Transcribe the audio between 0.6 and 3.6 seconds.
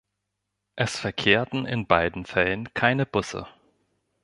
Es verkehrten in beiden Fällen keine Busse.